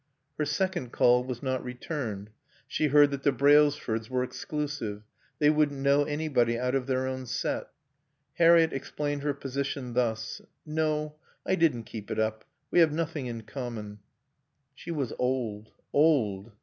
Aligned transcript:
Her 0.39 0.45
second 0.45 0.91
call 0.91 1.23
was 1.23 1.43
not 1.43 1.63
returned. 1.63 2.31
She 2.67 2.87
heard 2.87 3.11
that 3.11 3.21
the 3.21 3.31
Brailsfords 3.31 4.09
were 4.09 4.23
exclusive; 4.23 5.03
they 5.37 5.51
wouldn't 5.51 5.79
know 5.79 6.05
anybody 6.05 6.57
out 6.57 6.73
of 6.73 6.87
their 6.87 7.05
own 7.05 7.27
set. 7.27 7.67
Harriett 8.33 8.73
explained 8.73 9.21
her 9.21 9.35
position 9.35 9.93
thus: 9.93 10.41
"No. 10.65 11.17
I 11.45 11.53
didn't 11.53 11.83
keep 11.83 12.09
it 12.09 12.17
up. 12.17 12.45
We 12.71 12.79
have 12.79 12.91
nothing 12.91 13.27
in 13.27 13.41
common." 13.43 13.99
She 14.73 14.89
was 14.89 15.13
old 15.19 15.69
old. 15.93 16.51